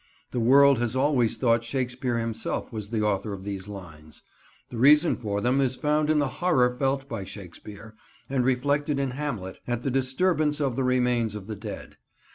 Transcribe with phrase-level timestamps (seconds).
[0.31, 4.23] The world has always thought Shakespeare himself was the author of these lines.
[4.71, 9.83] The reason for them is found in the horror felt by Shakespeare—and reflected in Hamlet—at
[9.83, 11.97] the disturbance of the remains of the dead.